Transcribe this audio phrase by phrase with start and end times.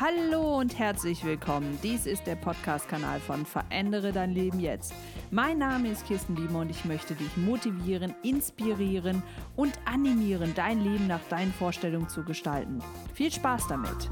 [0.00, 1.76] Hallo und herzlich willkommen.
[1.82, 4.94] Dies ist der Podcast-Kanal von Verändere dein Leben jetzt.
[5.32, 9.24] Mein Name ist Kirsten Biemer und ich möchte dich motivieren, inspirieren
[9.56, 12.78] und animieren, dein Leben nach deinen Vorstellungen zu gestalten.
[13.12, 14.08] Viel Spaß damit!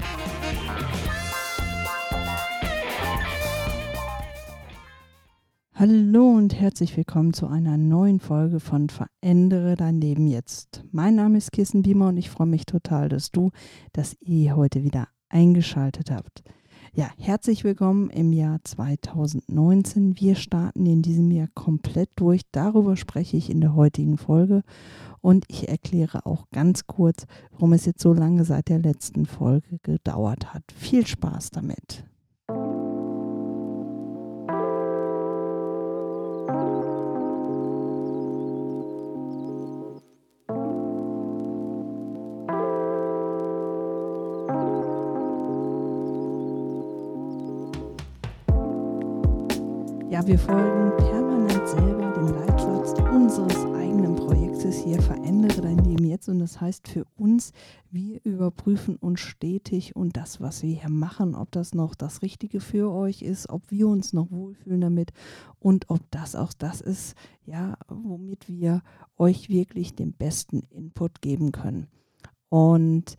[5.73, 10.83] Hallo und herzlich willkommen zu einer neuen Folge von Verändere dein Leben jetzt.
[10.91, 13.51] Mein Name ist Kirsten Biemer und ich freue mich total, dass du,
[13.93, 16.43] dass ihr heute wieder eingeschaltet habt.
[16.93, 20.19] Ja, herzlich willkommen im Jahr 2019.
[20.19, 22.41] Wir starten in diesem Jahr komplett durch.
[22.51, 24.63] Darüber spreche ich in der heutigen Folge
[25.21, 29.77] und ich erkläre auch ganz kurz, warum es jetzt so lange seit der letzten Folge
[29.83, 30.63] gedauert hat.
[30.75, 32.03] Viel Spaß damit.
[50.09, 56.29] Ja, wir folgen permanent selber dem Leitsatz unseres eigenen Projektes hier, verändere dein Leben jetzt.
[56.29, 57.51] Und das heißt für uns,
[57.91, 62.61] wir überprüfen uns stetig und das, was wir hier machen, ob das noch das Richtige
[62.61, 65.11] für euch ist, ob wir uns noch wohlfühlen damit
[65.59, 68.83] und ob das auch das ist, ja, womit wir
[69.17, 71.87] euch wirklich den besten Input geben können.
[72.47, 73.17] Und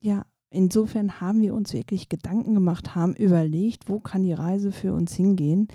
[0.00, 4.92] ja, insofern haben wir uns wirklich Gedanken gemacht, haben überlegt, wo kann die Reise für
[4.92, 5.68] uns hingehen.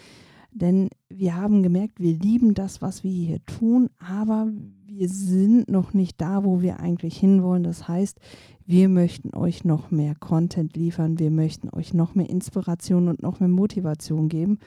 [0.55, 4.47] Denn wir haben gemerkt, wir lieben das, was wir hier tun, aber
[4.85, 7.63] wir sind noch nicht da, wo wir eigentlich hinwollen.
[7.63, 8.21] Das heißt,
[8.65, 13.41] wir möchten euch noch mehr Content liefern, wir möchten euch noch mehr Inspiration und noch
[13.41, 14.59] mehr Motivation geben.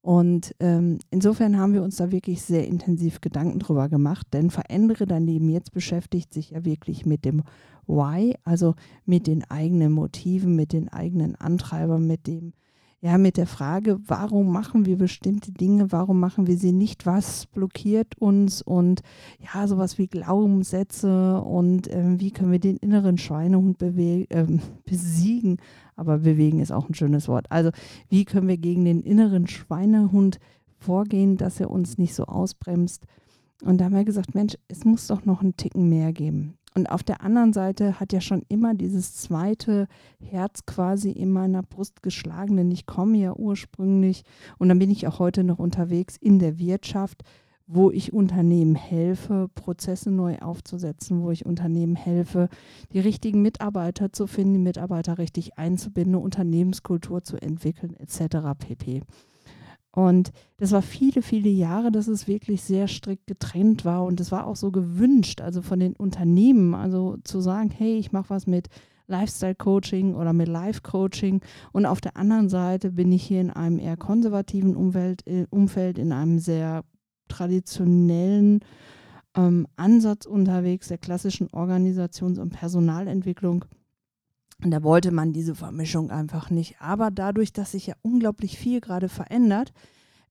[0.00, 5.06] Und ähm, insofern haben wir uns da wirklich sehr intensiv Gedanken drüber gemacht, denn verändere
[5.06, 7.42] dein Leben jetzt beschäftigt sich ja wirklich mit dem
[7.88, 12.52] Why, also mit den eigenen Motiven, mit den eigenen Antreibern, mit dem,
[13.04, 17.46] ja, mit der Frage, warum machen wir bestimmte Dinge, warum machen wir sie nicht, was
[17.46, 19.02] blockiert uns und
[19.40, 24.46] ja, sowas wie Glaubenssätze und äh, wie können wir den inneren Schweinehund äh,
[24.84, 25.56] besiegen.
[25.96, 27.46] Aber bewegen ist auch ein schönes Wort.
[27.50, 27.70] Also,
[28.08, 30.38] wie können wir gegen den inneren Schweinehund
[30.78, 33.04] vorgehen, dass er uns nicht so ausbremst?
[33.64, 36.54] Und da haben wir gesagt, Mensch, es muss doch noch einen Ticken mehr geben.
[36.74, 39.88] Und auf der anderen Seite hat ja schon immer dieses zweite
[40.20, 44.24] Herz quasi in meiner Brust geschlagen, denn ich komme ja ursprünglich
[44.58, 47.22] und dann bin ich auch heute noch unterwegs in der Wirtschaft,
[47.66, 52.48] wo ich Unternehmen helfe, Prozesse neu aufzusetzen, wo ich Unternehmen helfe,
[52.92, 58.58] die richtigen Mitarbeiter zu finden, die Mitarbeiter richtig einzubinden, Unternehmenskultur zu entwickeln, etc.
[58.58, 59.02] pp.
[59.94, 64.04] Und das war viele, viele Jahre, dass es wirklich sehr strikt getrennt war.
[64.04, 68.10] Und es war auch so gewünscht, also von den Unternehmen, also zu sagen, hey, ich
[68.10, 68.68] mache was mit
[69.06, 71.42] Lifestyle-Coaching oder mit Life-Coaching.
[71.72, 75.98] Und auf der anderen Seite bin ich hier in einem eher konservativen Umwelt, äh, Umfeld,
[75.98, 76.84] in einem sehr
[77.28, 78.60] traditionellen
[79.36, 83.66] ähm, Ansatz unterwegs, der klassischen Organisations- und Personalentwicklung.
[84.64, 86.76] Und da wollte man diese Vermischung einfach nicht.
[86.80, 89.72] Aber dadurch, dass sich ja unglaublich viel gerade verändert,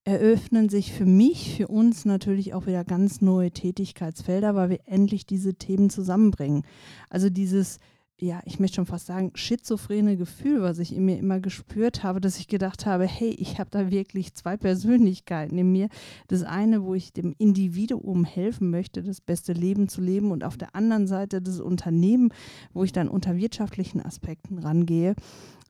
[0.04, 5.26] eröffnen sich für mich, für uns natürlich auch wieder ganz neue Tätigkeitsfelder, weil wir endlich
[5.26, 6.64] diese Themen zusammenbringen.
[7.08, 7.78] Also dieses
[8.22, 12.20] ja, ich möchte schon fast sagen, schizophrene Gefühl, was ich in mir immer gespürt habe,
[12.20, 15.88] dass ich gedacht habe, hey, ich habe da wirklich zwei Persönlichkeiten in mir.
[16.28, 20.56] Das eine, wo ich dem Individuum helfen möchte, das beste Leben zu leben und auf
[20.56, 22.32] der anderen Seite das Unternehmen,
[22.72, 25.16] wo ich dann unter wirtschaftlichen Aspekten rangehe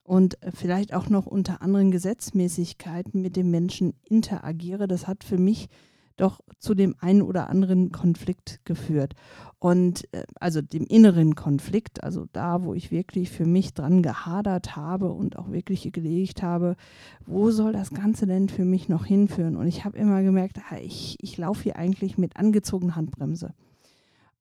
[0.04, 4.88] und vielleicht auch noch unter anderen Gesetzmäßigkeiten mit den Menschen interagiere.
[4.88, 5.70] Das hat für mich
[6.16, 9.14] doch zu dem einen oder anderen Konflikt geführt.
[9.58, 14.76] Und äh, also dem inneren Konflikt, also da, wo ich wirklich für mich dran gehadert
[14.76, 16.76] habe und auch wirklich gelegt habe,
[17.26, 19.56] wo soll das Ganze denn für mich noch hinführen?
[19.56, 23.54] Und ich habe immer gemerkt, ich, ich laufe hier eigentlich mit angezogener Handbremse.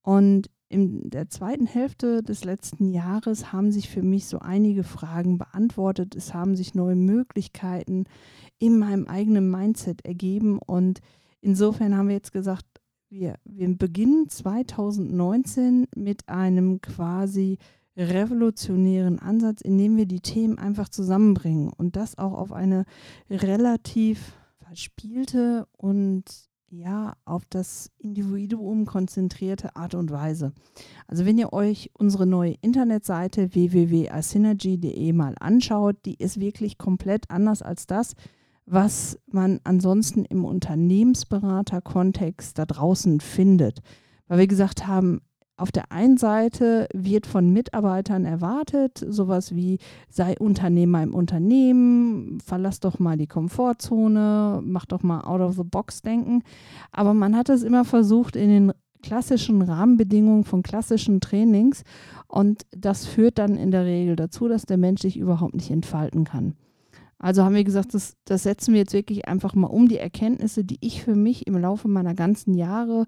[0.02, 5.38] Und in der zweiten Hälfte des letzten Jahres haben sich für mich so einige Fragen
[5.38, 6.16] beantwortet.
[6.16, 8.06] Es haben sich neue Möglichkeiten
[8.57, 11.01] in meinem eigenen Mindset ergeben und
[11.42, 12.66] Insofern haben wir jetzt gesagt,
[13.10, 17.58] wir, wir beginnen 2019 mit einem quasi
[17.98, 22.86] revolutionären Ansatz, indem wir die Themen einfach zusammenbringen und das auch auf eine
[23.30, 26.24] relativ verspielte und
[26.70, 30.54] ja, auf das Individuum konzentrierte Art und Weise.
[31.06, 37.62] Also wenn ihr euch unsere neue Internetseite www.asynergy.de mal anschaut, die ist wirklich komplett anders
[37.62, 38.16] als das,
[38.66, 43.81] was man ansonsten im Unternehmensberater-Kontext da draußen findet.
[44.28, 45.22] Weil wir gesagt haben,
[45.62, 49.78] auf der einen Seite wird von Mitarbeitern erwartet, sowas wie
[50.10, 55.64] sei Unternehmer im Unternehmen, verlass doch mal die Komfortzone, mach doch mal out of the
[55.64, 56.42] box denken.
[56.92, 58.74] Aber man hat es immer versucht in den
[59.04, 61.84] klassischen Rahmenbedingungen von klassischen Trainings
[62.28, 66.24] und das führt dann in der Regel dazu, dass der Mensch sich überhaupt nicht entfalten
[66.24, 66.56] kann.
[67.21, 70.63] Also haben wir gesagt, das, das setzen wir jetzt wirklich einfach mal um, die Erkenntnisse,
[70.63, 73.06] die ich für mich im Laufe meiner ganzen Jahre,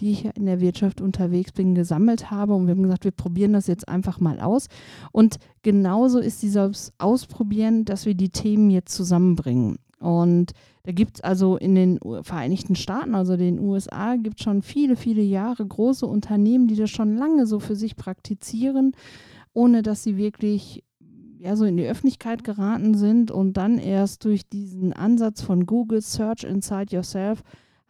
[0.00, 2.54] die ich in der Wirtschaft unterwegs bin, gesammelt habe.
[2.54, 4.68] Und wir haben gesagt, wir probieren das jetzt einfach mal aus.
[5.12, 9.76] Und genauso ist dieses Ausprobieren, dass wir die Themen jetzt zusammenbringen.
[9.98, 10.52] Und
[10.84, 14.96] da gibt es also in den Vereinigten Staaten, also den USA, gibt es schon viele,
[14.96, 18.92] viele Jahre große Unternehmen, die das schon lange so für sich praktizieren,
[19.52, 20.82] ohne dass sie wirklich
[21.40, 26.02] ja, so in die Öffentlichkeit geraten sind und dann erst durch diesen Ansatz von Google
[26.02, 27.42] Search Inside Yourself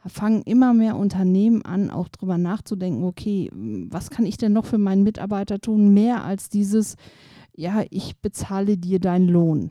[0.06, 4.78] fangen immer mehr Unternehmen an, auch darüber nachzudenken, okay, was kann ich denn noch für
[4.78, 6.96] meinen Mitarbeiter tun, mehr als dieses,
[7.54, 9.70] ja, ich bezahle dir deinen Lohn.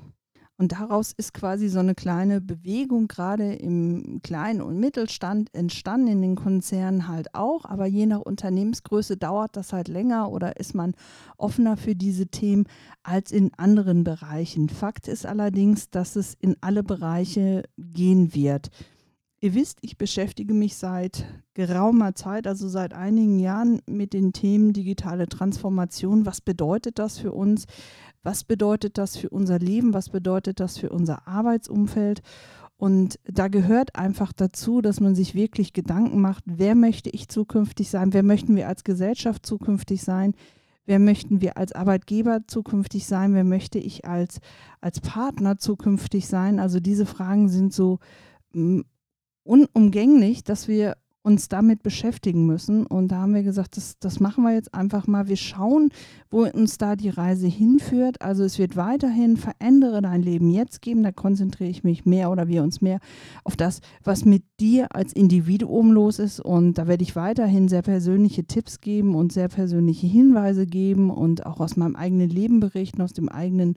[0.60, 6.22] Und daraus ist quasi so eine kleine Bewegung gerade im Kleinen- und Mittelstand entstanden, in
[6.22, 7.64] den Konzernen halt auch.
[7.64, 10.96] Aber je nach Unternehmensgröße dauert das halt länger oder ist man
[11.38, 12.66] offener für diese Themen
[13.04, 14.68] als in anderen Bereichen.
[14.68, 18.70] Fakt ist allerdings, dass es in alle Bereiche gehen wird.
[19.42, 24.74] Ihr wisst, ich beschäftige mich seit geraumer Zeit, also seit einigen Jahren mit den Themen
[24.74, 26.26] digitale Transformation.
[26.26, 27.66] Was bedeutet das für uns?
[28.24, 29.94] Was bedeutet das für unser Leben?
[29.94, 32.22] Was bedeutet das für unser Arbeitsumfeld?
[32.78, 37.90] Und da gehört einfach dazu, dass man sich wirklich Gedanken macht, wer möchte ich zukünftig
[37.90, 38.14] sein?
[38.14, 40.34] Wer möchten wir als Gesellschaft zukünftig sein?
[40.86, 43.34] Wer möchten wir als Arbeitgeber zukünftig sein?
[43.34, 44.40] Wer möchte ich als,
[44.82, 46.60] als Partner zukünftig sein?
[46.60, 48.00] Also diese Fragen sind so
[48.54, 48.82] mm,
[49.44, 52.86] unumgänglich, dass wir uns damit beschäftigen müssen.
[52.86, 55.28] Und da haben wir gesagt, das, das machen wir jetzt einfach mal.
[55.28, 55.90] Wir schauen,
[56.32, 58.22] wo uns da die Reise hinführt.
[58.22, 61.04] Also es wird weiterhin Verändere dein Leben jetzt geben.
[61.04, 63.00] Da konzentriere ich mich mehr oder wir uns mehr
[63.44, 66.40] auf das, was mit dir als Individuum los ist.
[66.40, 71.46] Und da werde ich weiterhin sehr persönliche Tipps geben und sehr persönliche Hinweise geben und
[71.46, 73.76] auch aus meinem eigenen Leben berichten, aus dem eigenen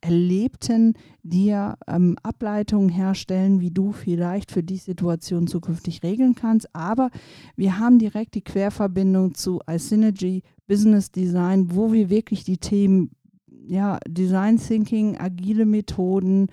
[0.00, 6.74] Erlebten dir ähm, Ableitungen herstellen, wie du vielleicht für die Situation zukünftig regeln kannst.
[6.74, 7.10] Aber
[7.56, 13.10] wir haben direkt die Querverbindung zu iSynergy Business Design, wo wir wirklich die Themen
[13.66, 16.48] ja, Design Thinking, agile Methoden,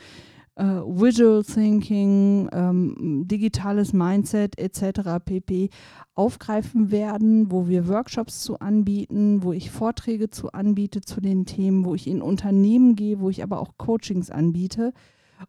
[0.56, 5.20] äh, Visual Thinking, ähm, digitales Mindset etc.
[5.24, 5.70] pp.
[6.14, 11.86] aufgreifen werden, wo wir Workshops zu anbieten, wo ich Vorträge zu anbiete zu den Themen,
[11.86, 14.94] wo ich in Unternehmen gehe, wo ich aber auch Coachings anbiete.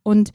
[0.02, 0.32] Und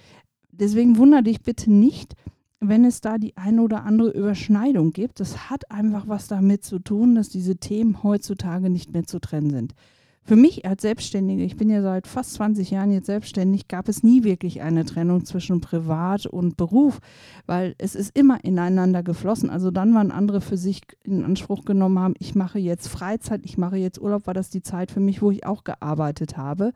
[0.52, 2.16] deswegen wundere dich bitte nicht,
[2.62, 5.20] wenn es da die eine oder andere Überschneidung gibt.
[5.20, 9.50] Das hat einfach was damit zu tun, dass diese Themen heutzutage nicht mehr zu trennen
[9.50, 9.74] sind.
[10.24, 14.04] Für mich als Selbstständige, ich bin ja seit fast 20 Jahren jetzt selbstständig, gab es
[14.04, 17.00] nie wirklich eine Trennung zwischen Privat und Beruf,
[17.48, 19.50] weil es ist immer ineinander geflossen.
[19.50, 23.58] Also dann, wann andere für sich in Anspruch genommen haben, ich mache jetzt Freizeit, ich
[23.58, 26.72] mache jetzt Urlaub, war das die Zeit für mich, wo ich auch gearbeitet habe.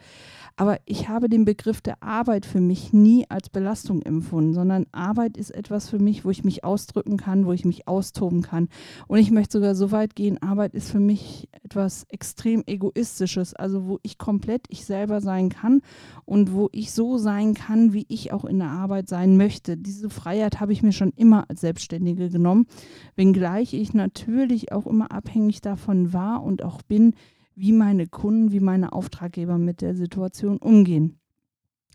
[0.56, 5.38] Aber ich habe den Begriff der Arbeit für mich nie als Belastung empfunden, sondern Arbeit
[5.38, 8.70] ist etwas für mich, wo ich mich ausdrücken kann, wo ich mich austoben kann.
[9.08, 13.54] Und ich möchte sogar so weit gehen, Arbeit ist für mich etwas extrem egoistisches Authentisches,
[13.54, 15.82] also wo ich komplett ich selber sein kann
[16.26, 19.78] und wo ich so sein kann, wie ich auch in der Arbeit sein möchte.
[19.78, 22.68] Diese Freiheit habe ich mir schon immer als Selbstständige genommen,
[23.16, 27.14] wenngleich ich natürlich auch immer abhängig davon war und auch bin,
[27.56, 31.20] wie meine Kunden, wie meine Auftraggeber mit der Situation umgehen.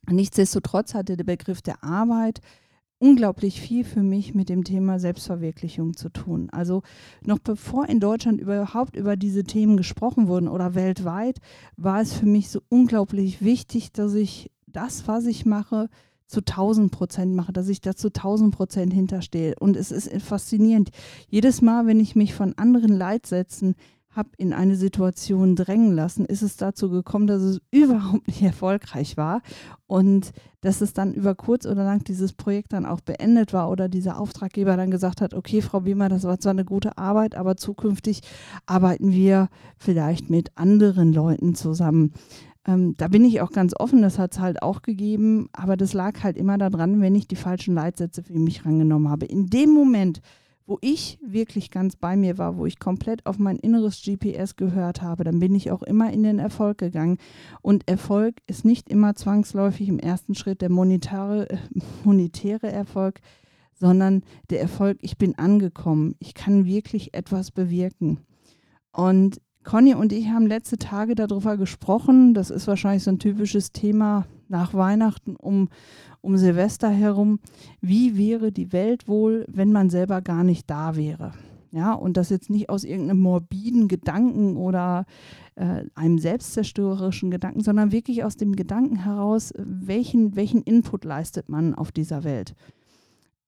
[0.09, 2.41] Nichtsdestotrotz hatte der Begriff der Arbeit
[3.00, 6.49] unglaublich viel für mich mit dem Thema Selbstverwirklichung zu tun.
[6.50, 6.83] Also
[7.25, 11.38] noch bevor in Deutschland überhaupt über diese Themen gesprochen wurden oder weltweit,
[11.76, 15.88] war es für mich so unglaublich wichtig, dass ich das, was ich mache,
[16.26, 19.54] zu 1000 Prozent mache, dass ich da zu 1000 Prozent hinterstehe.
[19.59, 20.90] Und es ist faszinierend.
[21.28, 23.75] Jedes Mal, wenn ich mich von anderen Leitsätzen
[24.11, 29.17] habe in eine Situation drängen lassen, ist es dazu gekommen, dass es überhaupt nicht erfolgreich
[29.17, 29.43] war
[29.87, 33.88] und dass es dann über kurz oder lang dieses Projekt dann auch beendet war oder
[33.88, 37.57] dieser Auftraggeber dann gesagt hat, okay, Frau Biemer, das war zwar eine gute Arbeit, aber
[37.57, 38.23] zukünftig
[38.67, 39.49] arbeiten wir
[39.79, 42.12] vielleicht mit anderen Leuten zusammen.
[42.67, 45.95] Ähm, da bin ich auch ganz offen, das hat es halt auch gegeben, aber das
[45.95, 49.26] lag halt immer daran, wenn ich die falschen Leitsätze für mich rangenommen habe.
[49.26, 50.21] In dem Moment,
[50.71, 55.03] wo ich wirklich ganz bei mir war, wo ich komplett auf mein inneres GPS gehört
[55.03, 57.19] habe, dann bin ich auch immer in den Erfolg gegangen.
[57.61, 61.59] Und Erfolg ist nicht immer zwangsläufig im ersten Schritt der monetäre, äh,
[62.05, 63.21] monetäre Erfolg,
[63.75, 68.21] sondern der Erfolg, ich bin angekommen, ich kann wirklich etwas bewirken.
[68.93, 72.33] Und Conny und ich haben letzte Tage darüber gesprochen.
[72.33, 75.69] Das ist wahrscheinlich so ein typisches Thema nach Weihnachten um,
[76.21, 77.40] um Silvester herum.
[77.80, 81.33] Wie wäre die Welt wohl, wenn man selber gar nicht da wäre?
[81.73, 85.07] Ja, und das jetzt nicht aus irgendeinem morbiden Gedanken oder
[85.54, 91.75] äh, einem selbstzerstörerischen Gedanken, sondern wirklich aus dem Gedanken heraus, welchen, welchen Input leistet man
[91.75, 92.54] auf dieser Welt.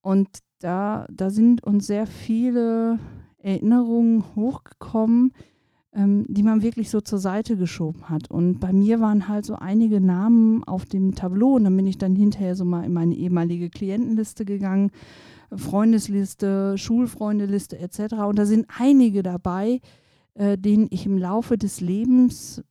[0.03, 0.29] Und
[0.61, 3.01] da, da sind uns sehr viele
[3.39, 5.33] Erinnerungen hochgekommen,
[5.95, 8.31] ähm, die man wirklich so zur Seite geschoben hat.
[8.31, 11.99] Und bei mir waren halt so einige Namen auf dem Tableau und dann bin ich
[11.99, 14.91] dann hinterher so mal in meine ehemalige Klientenliste gegangen,
[15.55, 18.15] Freundesliste, Schulfreundeliste etc.
[18.27, 19.81] Und da sind einige dabei,
[20.35, 22.63] äh, denen ich im Laufe des Lebens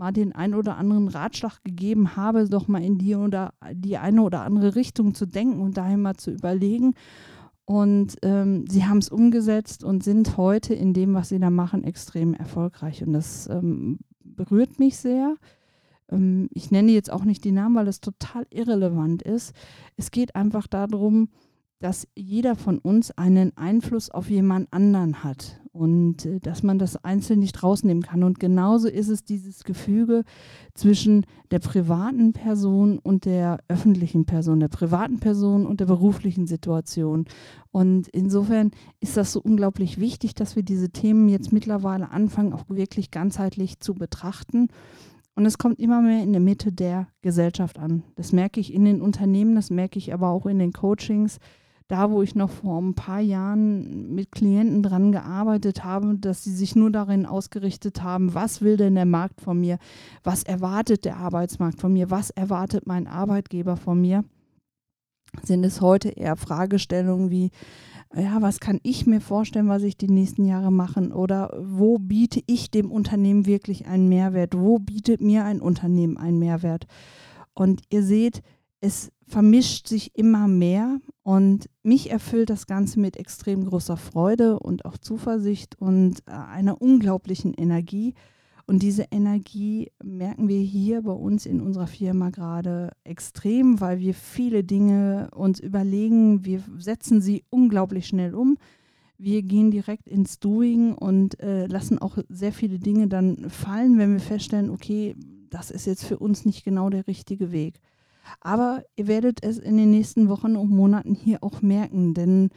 [0.00, 4.22] mal den ein oder anderen Ratschlag gegeben habe, doch mal in die oder die eine
[4.22, 6.94] oder andere Richtung zu denken und daher mal zu überlegen.
[7.70, 11.84] Und ähm, sie haben es umgesetzt und sind heute in dem, was sie da machen,
[11.84, 13.00] extrem erfolgreich.
[13.06, 15.36] Und das ähm, berührt mich sehr.
[16.10, 19.54] Ähm, ich nenne jetzt auch nicht die Namen, weil das total irrelevant ist.
[19.96, 21.28] Es geht einfach darum,
[21.78, 27.02] dass jeder von uns einen Einfluss auf jemand anderen hat und äh, dass man das
[27.04, 28.22] einzeln nicht rausnehmen kann.
[28.22, 30.24] Und genauso ist es dieses Gefüge
[30.74, 37.24] zwischen der privaten Person und der öffentlichen Person, der privaten Person und der beruflichen Situation.
[37.72, 42.68] Und insofern ist das so unglaublich wichtig, dass wir diese Themen jetzt mittlerweile anfangen, auch
[42.68, 44.68] wirklich ganzheitlich zu betrachten.
[45.34, 48.02] Und es kommt immer mehr in der Mitte der Gesellschaft an.
[48.16, 51.38] Das merke ich in den Unternehmen, das merke ich aber auch in den Coachings
[51.90, 56.54] da, wo ich noch vor ein paar Jahren mit Klienten dran gearbeitet habe, dass sie
[56.54, 59.78] sich nur darin ausgerichtet haben, was will denn der Markt von mir,
[60.22, 64.24] was erwartet der Arbeitsmarkt von mir, was erwartet mein Arbeitgeber von mir,
[65.42, 67.50] sind es heute eher Fragestellungen wie,
[68.14, 71.12] ja, was kann ich mir vorstellen, was ich die nächsten Jahre machen?
[71.12, 76.38] Oder wo biete ich dem Unternehmen wirklich einen Mehrwert, wo bietet mir ein Unternehmen einen
[76.38, 76.86] Mehrwert.
[77.52, 78.42] Und ihr seht,
[78.80, 84.84] es vermischt sich immer mehr und mich erfüllt das Ganze mit extrem großer Freude und
[84.84, 88.14] auch Zuversicht und äh, einer unglaublichen Energie.
[88.66, 94.14] Und diese Energie merken wir hier bei uns in unserer Firma gerade extrem, weil wir
[94.14, 96.44] viele Dinge uns überlegen.
[96.44, 98.58] Wir setzen sie unglaublich schnell um.
[99.18, 104.12] Wir gehen direkt ins Doing und äh, lassen auch sehr viele Dinge dann fallen, wenn
[104.12, 105.14] wir feststellen, okay,
[105.50, 107.80] das ist jetzt für uns nicht genau der richtige Weg.
[108.40, 112.50] Aber ihr werdet es in den nächsten Wochen und Monaten hier auch merken, denn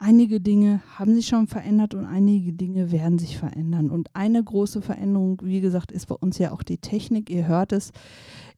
[0.00, 3.90] einige Dinge haben sich schon verändert und einige Dinge werden sich verändern.
[3.90, 7.30] Und eine große Veränderung, wie gesagt, ist bei uns ja auch die Technik.
[7.30, 7.92] Ihr hört es.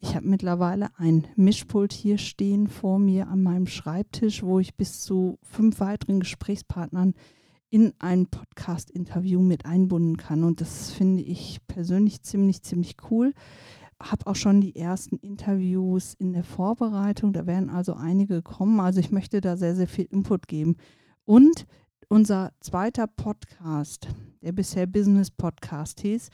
[0.00, 5.00] Ich habe mittlerweile ein Mischpult hier stehen vor mir an meinem Schreibtisch, wo ich bis
[5.00, 7.14] zu fünf weiteren Gesprächspartnern
[7.70, 10.44] in ein Podcast-Interview mit einbunden kann.
[10.44, 13.32] Und das finde ich persönlich ziemlich, ziemlich cool
[14.02, 17.32] habe auch schon die ersten Interviews in der Vorbereitung.
[17.32, 18.80] Da werden also einige kommen.
[18.80, 20.76] Also ich möchte da sehr, sehr viel Input geben.
[21.24, 21.66] Und
[22.08, 24.08] unser zweiter Podcast,
[24.42, 26.30] der bisher Business Podcast hieß,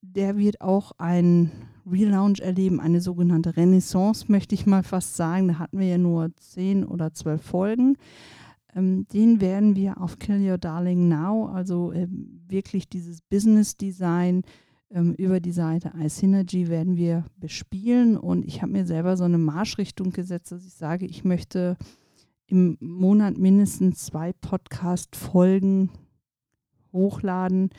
[0.00, 1.50] der wird auch ein
[1.84, 5.48] Relaunch erleben, eine sogenannte Renaissance, möchte ich mal fast sagen.
[5.48, 7.96] Da hatten wir ja nur zehn oder zwölf Folgen.
[8.74, 12.06] Ähm, den werden wir auf Kill Your Darling Now, also äh,
[12.46, 14.42] wirklich dieses Business Design,
[14.90, 19.38] ähm, über die Seite iSynergy werden wir bespielen und ich habe mir selber so eine
[19.38, 21.76] Marschrichtung gesetzt, dass ich sage, ich möchte
[22.46, 25.90] im Monat mindestens zwei Podcast-Folgen
[26.92, 27.70] hochladen,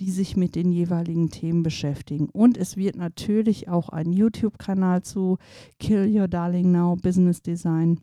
[0.00, 2.28] die sich mit den jeweiligen Themen beschäftigen.
[2.28, 5.38] Und es wird natürlich auch einen YouTube-Kanal zu
[5.78, 8.00] Kill Your Darling Now Business Design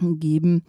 [0.00, 0.64] geben.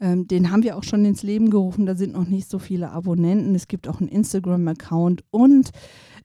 [0.00, 1.86] Ähm, den haben wir auch schon ins Leben gerufen.
[1.86, 3.54] Da sind noch nicht so viele Abonnenten.
[3.54, 5.70] Es gibt auch einen Instagram-Account und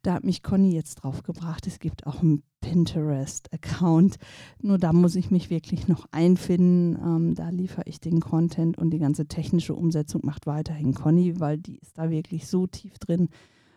[0.01, 1.68] da hat mich Conny jetzt drauf gebracht.
[1.68, 4.18] Es gibt auch einen Pinterest-Account.
[4.62, 6.98] Nur da muss ich mich wirklich noch einfinden.
[7.01, 11.58] Ähm, da liefere ich den Content und die ganze technische Umsetzung macht weiterhin Conny, weil
[11.58, 13.30] die ist da wirklich so tief drin.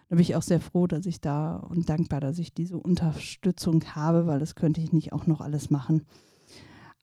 [0.08, 3.84] Da bin ich auch sehr froh, dass ich da und dankbar, dass ich diese Unterstützung
[3.94, 6.02] habe, weil das könnte ich nicht auch noch alles machen.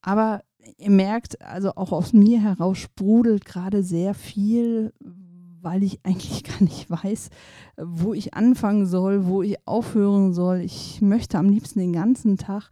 [0.02, 0.42] Aber
[0.76, 4.92] ihr merkt, also auch aus mir heraus sprudelt gerade sehr viel,
[5.62, 7.30] weil ich eigentlich gar nicht weiß,
[7.76, 10.60] wo ich anfangen soll, wo ich aufhören soll.
[10.60, 12.70] Ich möchte am liebsten den ganzen Tag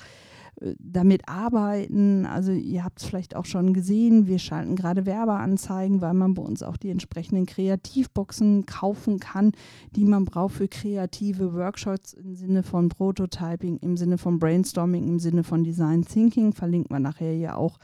[0.61, 2.27] äh, damit arbeiten.
[2.27, 6.43] Also ihr habt es vielleicht auch schon gesehen, wir schalten gerade Werbeanzeigen, weil man bei
[6.43, 9.53] uns auch die entsprechenden Kreativboxen kaufen kann,
[9.93, 15.19] die man braucht für kreative Workshops im Sinne von Prototyping, im Sinne von Brainstorming, im
[15.19, 16.53] Sinne von Design Thinking.
[16.53, 17.79] Verlinkt man nachher ja auch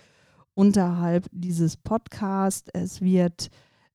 [0.54, 2.68] unterhalb dieses Podcasts.
[2.73, 3.50] Es wird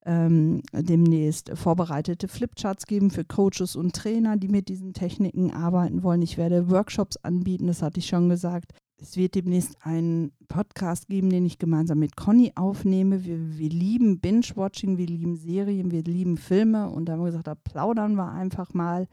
[0.08, 6.22] ähm, demnächst vorbereitete Flipcharts geben für Coaches und Trainer, die mit diesen Techniken arbeiten wollen.
[6.22, 8.74] Ich werde Workshops anbieten, das hatte ich schon gesagt.
[9.00, 13.26] Es wird demnächst einen Podcast geben, den ich gemeinsam mit Conny aufnehme.
[13.26, 17.48] Wir, wir lieben Binge-Watching, wir lieben Serien, wir lieben Filme und da haben wir gesagt,
[17.48, 19.08] da plaudern wir einfach mal.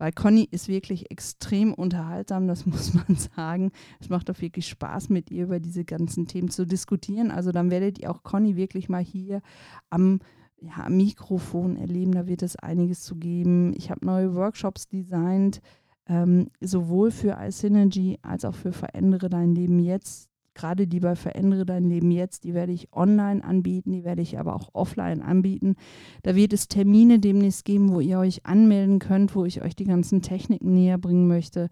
[0.00, 3.70] Weil Conny ist wirklich extrem unterhaltsam, das muss man sagen.
[4.00, 7.30] Es macht auch wirklich Spaß, mit ihr über diese ganzen Themen zu diskutieren.
[7.30, 9.42] Also dann werdet ihr auch Conny wirklich mal hier
[9.90, 10.20] am
[10.58, 12.12] ja, Mikrofon erleben.
[12.12, 13.74] Da wird es einiges zu geben.
[13.76, 15.60] Ich habe neue Workshops designt,
[16.06, 20.29] ähm, sowohl für iSynergy als auch für Verändere dein Leben jetzt
[20.60, 24.38] gerade die bei Verändere dein Leben jetzt, die werde ich online anbieten, die werde ich
[24.38, 25.76] aber auch offline anbieten.
[26.22, 29.84] Da wird es Termine demnächst geben, wo ihr euch anmelden könnt, wo ich euch die
[29.84, 31.70] ganzen Techniken näher bringen möchte.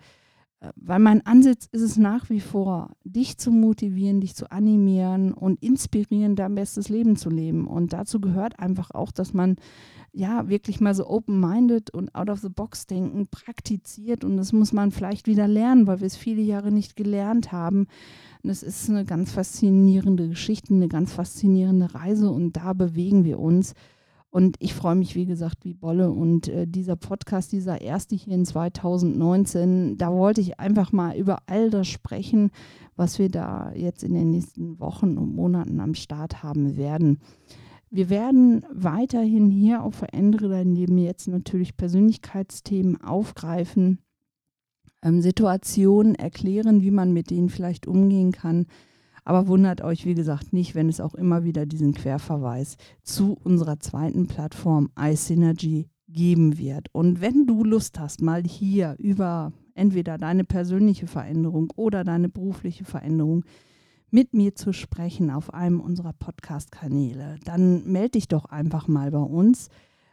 [0.60, 5.32] Äh, weil mein Ansatz ist es nach wie vor, dich zu motivieren, dich zu animieren
[5.32, 7.66] und inspirieren, dein bestes Leben zu leben.
[7.66, 9.56] Und dazu gehört einfach auch, dass man
[10.12, 14.24] ja wirklich mal so open-minded und out of the box denken praktiziert.
[14.24, 17.86] Und das muss man vielleicht wieder lernen, weil wir es viele Jahre nicht gelernt haben.
[18.42, 23.38] Und es ist eine ganz faszinierende Geschichte, eine ganz faszinierende Reise und da bewegen wir
[23.38, 23.74] uns.
[24.30, 26.10] Und ich freue mich, wie gesagt, wie Bolle.
[26.10, 31.38] Und äh, dieser Podcast, dieser erste hier in 2019, da wollte ich einfach mal über
[31.46, 32.50] all das sprechen,
[32.94, 37.20] was wir da jetzt in den nächsten Wochen und Monaten am Start haben werden.
[37.90, 43.98] Wir werden weiterhin hier auf Verändere dein Leben jetzt natürlich Persönlichkeitsthemen aufgreifen,
[45.02, 48.66] ähm, Situationen erklären, wie man mit denen vielleicht umgehen kann.
[49.28, 53.78] Aber wundert euch, wie gesagt, nicht, wenn es auch immer wieder diesen Querverweis zu unserer
[53.78, 56.88] zweiten Plattform iSynergy geben wird.
[56.92, 62.86] Und wenn du Lust hast, mal hier über entweder deine persönliche Veränderung oder deine berufliche
[62.86, 63.44] Veränderung
[64.10, 69.18] mit mir zu sprechen auf einem unserer Podcast-Kanäle, dann melde dich doch einfach mal bei
[69.18, 69.68] uns.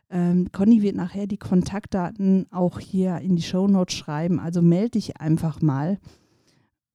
[0.10, 4.42] Ähm, Conny wird nachher die Kontaktdaten auch hier in die Shownotes schreiben.
[4.42, 6.00] Also melde dich einfach mal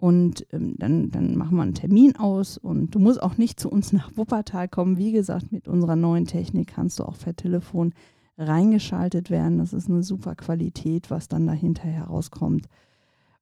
[0.01, 2.57] und ähm, dann, dann machen wir einen Termin aus.
[2.57, 4.97] Und du musst auch nicht zu uns nach Wuppertal kommen.
[4.97, 7.93] Wie gesagt, mit unserer neuen Technik kannst du auch per Telefon
[8.39, 9.59] reingeschaltet werden.
[9.59, 12.67] Das ist eine super Qualität, was dann dahinter herauskommt.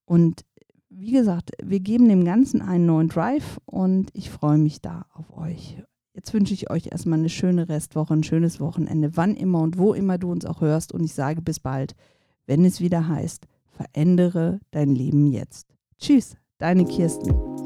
[0.04, 0.44] Und
[0.90, 5.36] wie gesagt, wir geben dem Ganzen einen neuen Drive und ich freue mich da auf
[5.38, 5.80] euch.
[6.12, 9.94] Jetzt wünsche ich euch erstmal eine schöne Restwoche, ein schönes Wochenende, wann immer und wo
[9.94, 10.90] immer du uns auch hörst.
[10.90, 11.94] Und ich sage bis bald,
[12.46, 15.68] wenn es wieder heißt, verändere dein Leben jetzt.
[16.00, 17.57] Tschüss, deine Kirsten.